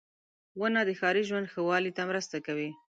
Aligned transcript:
•ونه 0.59 0.81
د 0.87 0.89
ښاري 0.99 1.23
ژوند 1.29 1.49
ښه 1.53 1.61
والي 1.67 1.91
ته 1.97 2.03
مرسته 2.09 2.37
کوي. 2.45 2.69